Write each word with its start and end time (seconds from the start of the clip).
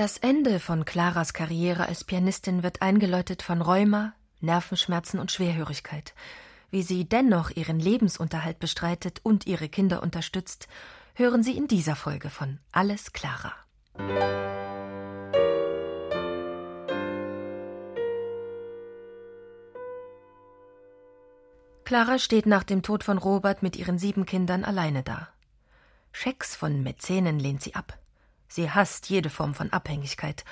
Das 0.00 0.16
Ende 0.16 0.60
von 0.60 0.86
Claras 0.86 1.34
Karriere 1.34 1.86
als 1.86 2.04
Pianistin 2.04 2.62
wird 2.62 2.80
eingeläutet 2.80 3.42
von 3.42 3.60
Rheuma, 3.60 4.14
Nervenschmerzen 4.40 5.20
und 5.20 5.30
Schwerhörigkeit. 5.30 6.14
Wie 6.70 6.80
sie 6.80 7.06
dennoch 7.06 7.50
ihren 7.50 7.78
Lebensunterhalt 7.78 8.58
bestreitet 8.58 9.20
und 9.24 9.46
ihre 9.46 9.68
Kinder 9.68 10.02
unterstützt, 10.02 10.68
hören 11.12 11.42
Sie 11.42 11.54
in 11.54 11.68
dieser 11.68 11.96
Folge 11.96 12.30
von 12.30 12.60
Alles 12.72 13.12
Clara. 13.12 13.52
Clara 21.84 22.18
steht 22.18 22.46
nach 22.46 22.64
dem 22.64 22.80
Tod 22.80 23.04
von 23.04 23.18
Robert 23.18 23.62
mit 23.62 23.76
ihren 23.76 23.98
sieben 23.98 24.24
Kindern 24.24 24.64
alleine 24.64 25.02
da. 25.02 25.28
Schecks 26.10 26.56
von 26.56 26.82
Mäzenen 26.82 27.38
lehnt 27.38 27.60
sie 27.60 27.74
ab. 27.74 27.98
Sie 28.50 28.70
hasst 28.70 29.08
jede 29.08 29.30
Form 29.30 29.54
von 29.54 29.72
Abhängigkeit. 29.72 30.44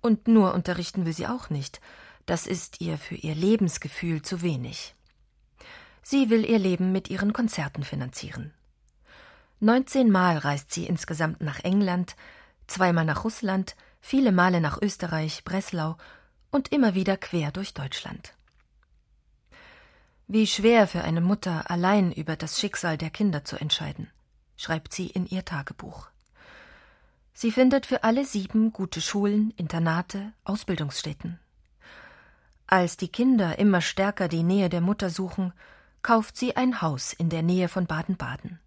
Und 0.00 0.26
nur 0.26 0.54
unterrichten 0.54 1.04
will 1.04 1.12
sie 1.12 1.26
auch 1.26 1.50
nicht. 1.50 1.80
Das 2.26 2.46
ist 2.46 2.80
ihr 2.80 2.98
für 2.98 3.14
ihr 3.14 3.34
Lebensgefühl 3.34 4.22
zu 4.22 4.42
wenig. 4.42 4.96
Sie 6.02 6.30
will 6.30 6.48
ihr 6.48 6.58
Leben 6.58 6.90
mit 6.90 7.10
ihren 7.10 7.32
Konzerten 7.32 7.84
finanzieren. 7.84 8.52
Neunzehnmal 9.60 10.38
reist 10.38 10.72
sie 10.72 10.86
insgesamt 10.86 11.40
nach 11.40 11.60
England, 11.60 12.16
zweimal 12.66 13.04
nach 13.04 13.22
Russland, 13.22 13.76
viele 14.00 14.32
Male 14.32 14.60
nach 14.60 14.80
Österreich, 14.80 15.44
Breslau 15.44 15.96
und 16.50 16.72
immer 16.72 16.94
wieder 16.94 17.16
quer 17.16 17.52
durch 17.52 17.74
Deutschland. 17.74 18.34
Wie 20.26 20.46
schwer 20.46 20.86
für 20.86 21.04
eine 21.04 21.20
Mutter, 21.20 21.70
allein 21.70 22.10
über 22.12 22.36
das 22.36 22.58
Schicksal 22.58 22.96
der 22.96 23.10
Kinder 23.10 23.44
zu 23.44 23.56
entscheiden, 23.56 24.10
schreibt 24.56 24.94
sie 24.94 25.08
in 25.08 25.26
ihr 25.26 25.44
Tagebuch. 25.44 26.11
Sie 27.32 27.50
findet 27.50 27.86
für 27.86 28.04
alle 28.04 28.24
sieben 28.24 28.72
gute 28.72 29.00
Schulen, 29.00 29.52
Internate, 29.56 30.32
Ausbildungsstätten. 30.44 31.38
Als 32.66 32.96
die 32.96 33.08
Kinder 33.08 33.58
immer 33.58 33.80
stärker 33.80 34.28
die 34.28 34.42
Nähe 34.42 34.68
der 34.68 34.80
Mutter 34.80 35.10
suchen, 35.10 35.52
kauft 36.02 36.36
sie 36.36 36.56
ein 36.56 36.82
Haus 36.82 37.12
in 37.12 37.28
der 37.28 37.42
Nähe 37.42 37.68
von 37.68 37.86
Baden-Baden. 37.86 38.58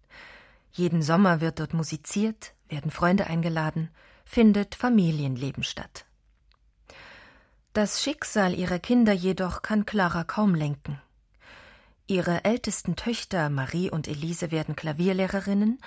Jeden 0.72 1.02
Sommer 1.02 1.40
wird 1.40 1.60
dort 1.60 1.74
musiziert, 1.74 2.52
werden 2.68 2.90
Freunde 2.90 3.26
eingeladen, 3.26 3.90
findet 4.24 4.74
Familienleben 4.74 5.62
statt. 5.62 6.04
Das 7.72 8.02
Schicksal 8.02 8.54
ihrer 8.54 8.78
Kinder 8.78 9.12
jedoch 9.12 9.62
kann 9.62 9.86
Clara 9.86 10.24
kaum 10.24 10.54
lenken. 10.54 11.00
Ihre 12.06 12.44
ältesten 12.44 12.96
Töchter 12.96 13.50
Marie 13.50 13.90
und 13.90 14.08
Elise 14.08 14.50
werden 14.50 14.76
Klavierlehrerinnen, 14.76 15.78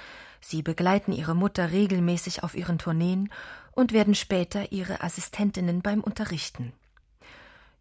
sie 0.41 0.61
begleiten 0.61 1.11
ihre 1.11 1.35
Mutter 1.35 1.71
regelmäßig 1.71 2.43
auf 2.43 2.55
ihren 2.55 2.79
Tourneen 2.79 3.29
und 3.71 3.93
werden 3.93 4.15
später 4.15 4.71
ihre 4.71 5.01
Assistentinnen 5.01 5.81
beim 5.81 6.01
Unterrichten. 6.01 6.73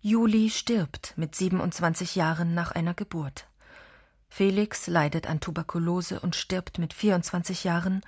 Juli 0.00 0.50
stirbt 0.50 1.14
mit 1.16 1.34
27 1.34 2.14
Jahren 2.14 2.54
nach 2.54 2.70
einer 2.72 2.94
Geburt. 2.94 3.48
Felix 4.28 4.86
leidet 4.86 5.26
an 5.26 5.40
Tuberkulose 5.40 6.20
und 6.20 6.36
stirbt 6.36 6.78
mit 6.78 6.94
24 6.94 7.64
Jahren. 7.64 8.02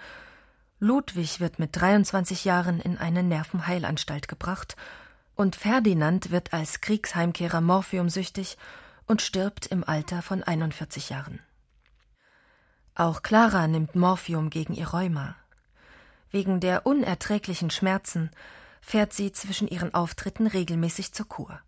Ludwig 0.78 1.40
wird 1.40 1.58
mit 1.58 1.76
23 1.80 2.44
Jahren 2.44 2.80
in 2.80 2.96
eine 2.98 3.22
Nervenheilanstalt 3.22 4.28
gebracht 4.28 4.76
und 5.34 5.56
Ferdinand 5.56 6.30
wird 6.30 6.52
als 6.52 6.80
Kriegsheimkehrer 6.80 7.60
morphiumsüchtig 7.60 8.56
und 9.06 9.22
stirbt 9.22 9.66
im 9.66 9.82
Alter 9.82 10.22
von 10.22 10.42
41 10.42 11.10
Jahren. 11.10 11.40
Auch 12.94 13.22
Clara 13.22 13.66
nimmt 13.66 13.94
Morphium 13.94 14.50
gegen 14.50 14.74
ihr 14.74 14.88
Rheuma. 14.88 15.36
Wegen 16.30 16.60
der 16.60 16.86
unerträglichen 16.86 17.70
Schmerzen 17.70 18.30
fährt 18.80 19.12
sie 19.12 19.32
zwischen 19.32 19.68
ihren 19.68 19.94
Auftritten 19.94 20.46
regelmäßig 20.46 21.12
zur 21.12 21.28
Kur. 21.28 21.60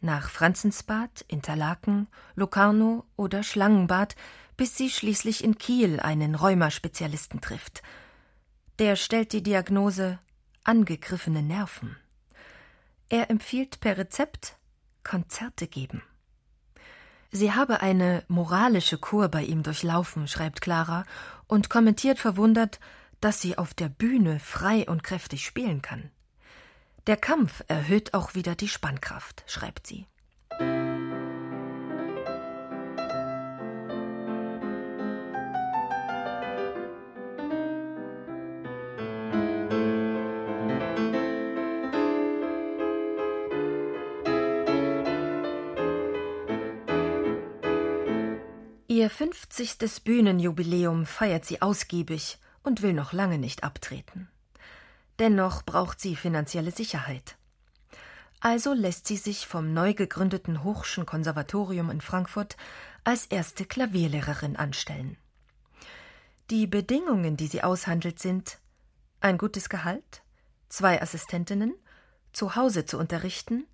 Nach 0.00 0.30
Franzensbad, 0.30 1.24
Interlaken, 1.28 2.08
Locarno 2.34 3.04
oder 3.16 3.42
Schlangenbad, 3.42 4.16
bis 4.56 4.76
sie 4.76 4.90
schließlich 4.90 5.44
in 5.44 5.58
Kiel 5.58 6.00
einen 6.00 6.34
Rheumaspezialisten 6.34 7.40
trifft. 7.40 7.82
Der 8.78 8.96
stellt 8.96 9.32
die 9.32 9.42
Diagnose 9.42 10.18
angegriffene 10.64 11.42
Nerven. 11.42 11.96
Er 13.08 13.30
empfiehlt 13.30 13.80
per 13.80 13.98
Rezept 13.98 14.56
Konzerte 15.02 15.66
geben. 15.66 16.02
Sie 17.32 17.52
habe 17.52 17.80
eine 17.80 18.24
moralische 18.28 18.98
Kur 18.98 19.28
bei 19.28 19.44
ihm 19.44 19.62
durchlaufen, 19.62 20.26
schreibt 20.26 20.60
Clara 20.60 21.04
und 21.46 21.70
kommentiert 21.70 22.18
verwundert, 22.18 22.80
dass 23.20 23.40
sie 23.40 23.56
auf 23.56 23.74
der 23.74 23.88
Bühne 23.88 24.40
frei 24.40 24.86
und 24.88 25.04
kräftig 25.04 25.44
spielen 25.44 25.82
kann. 25.82 26.10
Der 27.06 27.16
Kampf 27.16 27.62
erhöht 27.68 28.14
auch 28.14 28.34
wieder 28.34 28.54
die 28.54 28.68
Spannkraft, 28.68 29.44
schreibt 29.46 29.86
sie. 29.86 30.06
Ihr 49.10 49.16
fünfzigstes 49.16 49.98
Bühnenjubiläum 49.98 51.04
feiert 51.04 51.44
sie 51.44 51.60
ausgiebig 51.60 52.38
und 52.62 52.80
will 52.80 52.92
noch 52.92 53.12
lange 53.12 53.38
nicht 53.38 53.64
abtreten. 53.64 54.28
Dennoch 55.18 55.64
braucht 55.64 55.98
sie 56.00 56.14
finanzielle 56.14 56.70
Sicherheit. 56.70 57.36
Also 58.38 58.72
lässt 58.72 59.08
sie 59.08 59.16
sich 59.16 59.48
vom 59.48 59.74
neu 59.74 59.94
gegründeten 59.94 60.62
Hochschen 60.62 61.06
Konservatorium 61.06 61.90
in 61.90 62.00
Frankfurt 62.00 62.56
als 63.02 63.26
erste 63.26 63.64
Klavierlehrerin 63.64 64.54
anstellen. 64.54 65.16
Die 66.48 66.68
Bedingungen, 66.68 67.36
die 67.36 67.48
sie 67.48 67.64
aushandelt, 67.64 68.20
sind 68.20 68.58
ein 69.20 69.38
gutes 69.38 69.68
Gehalt, 69.68 70.22
zwei 70.68 71.02
Assistentinnen, 71.02 71.74
zu 72.32 72.54
Hause 72.54 72.84
zu 72.84 72.96
unterrichten, 72.96 73.66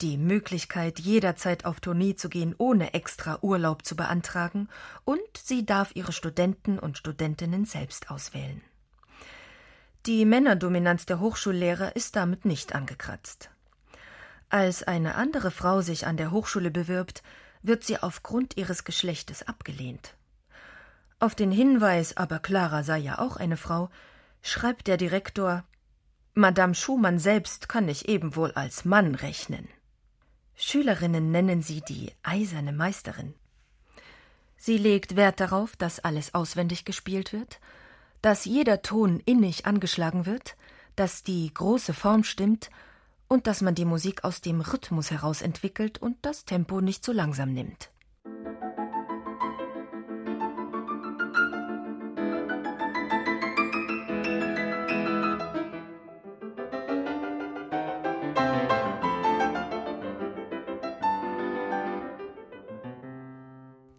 die 0.00 0.16
Möglichkeit, 0.16 0.98
jederzeit 0.98 1.64
auf 1.64 1.80
Tournee 1.80 2.14
zu 2.14 2.28
gehen, 2.28 2.54
ohne 2.58 2.94
extra 2.94 3.38
Urlaub 3.42 3.84
zu 3.84 3.96
beantragen, 3.96 4.68
und 5.04 5.20
sie 5.42 5.64
darf 5.64 5.92
ihre 5.94 6.12
Studenten 6.12 6.78
und 6.78 6.98
Studentinnen 6.98 7.64
selbst 7.64 8.10
auswählen. 8.10 8.62
Die 10.06 10.24
Männerdominanz 10.24 11.06
der 11.06 11.20
Hochschullehrer 11.20 11.96
ist 11.96 12.16
damit 12.16 12.44
nicht 12.44 12.74
angekratzt. 12.74 13.50
Als 14.50 14.82
eine 14.82 15.14
andere 15.14 15.50
Frau 15.50 15.80
sich 15.80 16.06
an 16.06 16.16
der 16.16 16.30
Hochschule 16.30 16.70
bewirbt, 16.70 17.22
wird 17.62 17.84
sie 17.84 17.98
aufgrund 17.98 18.56
ihres 18.56 18.84
Geschlechtes 18.84 19.48
abgelehnt. 19.48 20.14
Auf 21.18 21.34
den 21.34 21.50
Hinweis, 21.50 22.16
aber 22.16 22.38
Clara 22.38 22.82
sei 22.82 22.98
ja 22.98 23.18
auch 23.18 23.36
eine 23.36 23.56
Frau, 23.56 23.88
schreibt 24.42 24.86
der 24.86 24.98
Direktor 24.98 25.64
Madame 26.34 26.74
Schumann 26.74 27.18
selbst 27.18 27.68
kann 27.68 27.88
ich 27.88 28.08
ebenwohl 28.08 28.50
als 28.52 28.84
Mann 28.84 29.14
rechnen. 29.14 29.68
Schülerinnen 30.56 31.30
nennen 31.30 31.62
sie 31.62 31.80
die 31.80 32.12
eiserne 32.22 32.72
Meisterin. 32.72 33.34
Sie 34.56 34.78
legt 34.78 35.16
Wert 35.16 35.40
darauf, 35.40 35.76
dass 35.76 36.00
alles 36.00 36.34
auswendig 36.34 36.84
gespielt 36.84 37.32
wird, 37.32 37.60
dass 38.22 38.44
jeder 38.44 38.82
Ton 38.82 39.20
innig 39.26 39.66
angeschlagen 39.66 40.26
wird, 40.26 40.56
dass 40.96 41.22
die 41.22 41.52
große 41.52 41.92
Form 41.92 42.24
stimmt 42.24 42.70
und 43.28 43.46
dass 43.46 43.60
man 43.60 43.74
die 43.74 43.84
Musik 43.84 44.24
aus 44.24 44.40
dem 44.40 44.60
Rhythmus 44.60 45.10
heraus 45.10 45.42
entwickelt 45.42 45.98
und 45.98 46.16
das 46.22 46.44
Tempo 46.44 46.80
nicht 46.80 47.04
so 47.04 47.12
langsam 47.12 47.52
nimmt. 47.52 47.90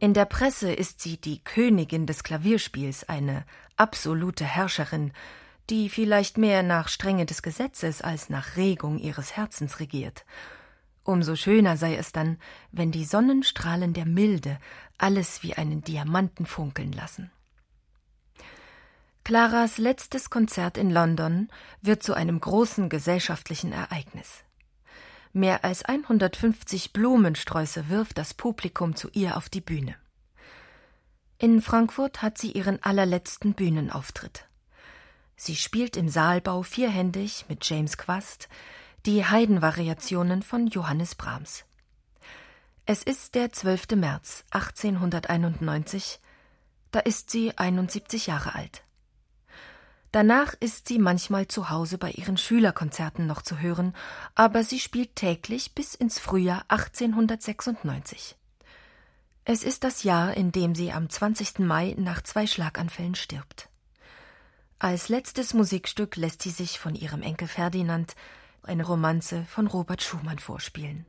In 0.06 0.14
der 0.14 0.26
Presse 0.26 0.72
ist 0.72 1.02
sie 1.02 1.18
die 1.18 1.44
Königin 1.44 2.06
des 2.06 2.24
Klavierspiels, 2.24 3.10
eine 3.10 3.44
absolute 3.76 4.46
Herrscherin, 4.46 5.12
die 5.72 5.90
vielleicht 5.90 6.38
mehr 6.38 6.62
nach 6.62 6.90
Strenge 6.90 7.26
des 7.26 7.42
Gesetzes 7.42 8.04
als 8.04 8.30
nach 8.30 8.56
Regung 8.56 9.00
ihres 9.00 9.36
Herzens 9.36 9.80
regiert. 9.80 10.24
Umso 11.04 11.36
schöner 11.36 11.76
sei 11.76 11.96
es 11.96 12.12
dann, 12.12 12.38
wenn 12.72 12.92
die 12.92 13.04
Sonnenstrahlen 13.04 13.94
der 13.94 14.06
Milde 14.06 14.60
alles 15.00 15.42
wie 15.42 15.56
einen 15.56 15.82
Diamanten 15.82 16.46
funkeln 16.46 16.92
lassen. 16.92 17.32
Claras 19.24 19.80
letztes 19.80 20.30
Konzert 20.30 20.78
in 20.78 20.92
London 20.92 21.50
wird 21.82 22.04
zu 22.04 22.14
einem 22.14 22.40
großen 22.40 22.90
gesellschaftlichen 22.90 23.72
Ereignis. 23.72 24.45
Mehr 25.36 25.66
als 25.66 25.84
150 25.84 26.94
Blumensträuße 26.94 27.90
wirft 27.90 28.18
das 28.18 28.34
Publikum 28.34 28.96
zu 28.96 29.10
ihr 29.12 29.36
auf 29.36 29.50
die 29.50 29.60
Bühne. 29.60 29.98
In 31.40 31.62
Frankfurt 31.62 32.22
hat 32.22 32.38
sie 32.38 32.54
ihren 32.54 32.82
allerletzten 32.82 33.54
Bühnenauftritt. 33.54 34.46
Sie 35.36 35.58
spielt 35.58 35.98
im 35.98 36.08
Saalbau 36.08 36.64
vierhändig 36.64 37.48
mit 37.50 37.70
James 37.70 37.98
Quast 37.98 38.48
die 39.06 39.26
Haydn-Variationen 39.26 40.42
von 40.42 40.68
Johannes 40.68 41.16
Brahms. 41.16 41.66
Es 42.86 43.04
ist 43.04 43.36
der 43.36 43.52
12. 43.52 43.98
März 43.98 44.46
1891, 44.52 46.22
da 46.92 47.02
ist 47.02 47.30
sie 47.30 47.58
71 47.58 48.28
Jahre 48.28 48.56
alt. 48.56 48.84
Danach 50.16 50.54
ist 50.62 50.88
sie 50.88 50.98
manchmal 50.98 51.50
zu 51.50 51.70
Hause 51.70 51.98
bei 51.98 52.10
ihren 52.10 52.38
Schülerkonzerten 52.38 53.28
noch 53.28 53.42
zu 53.42 53.60
hören, 53.60 53.94
aber 54.34 54.64
sie 54.64 54.80
spielt 54.80 55.18
täglich 55.18 55.76
bis 55.76 55.94
ins 55.94 56.20
Frühjahr 56.20 56.64
1896. 56.70 58.38
Es 59.44 59.66
ist 59.66 59.84
das 59.84 60.04
Jahr, 60.04 60.34
in 60.38 60.54
dem 60.54 60.74
sie 60.74 60.94
am 60.94 61.10
20. 61.10 61.60
Mai 61.60 61.96
nach 61.98 62.22
zwei 62.22 62.48
Schlaganfällen 62.48 63.16
stirbt. 63.16 63.68
Als 64.80 65.10
letztes 65.10 65.54
Musikstück 65.54 66.16
lässt 66.16 66.42
sie 66.44 66.52
sich 66.52 66.80
von 66.80 66.96
ihrem 66.96 67.22
Enkel 67.22 67.50
Ferdinand 67.50 68.16
eine 68.64 68.86
Romanze 68.86 69.44
von 69.50 69.68
Robert 69.68 70.02
Schumann 70.02 70.40
vorspielen. 70.40 71.06